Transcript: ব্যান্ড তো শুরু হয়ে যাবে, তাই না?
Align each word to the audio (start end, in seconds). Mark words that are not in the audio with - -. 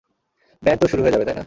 ব্যান্ড 0.63 0.79
তো 0.81 0.85
শুরু 0.87 1.01
হয়ে 1.03 1.11
যাবে, 1.11 1.25
তাই 1.25 1.33
না? 1.33 1.39